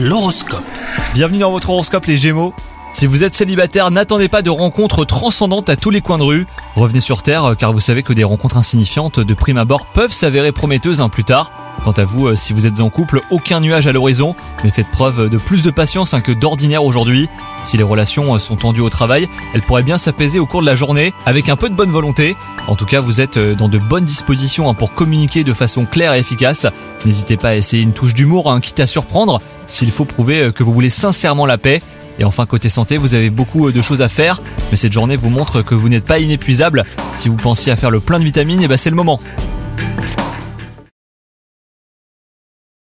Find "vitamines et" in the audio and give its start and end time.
38.24-38.66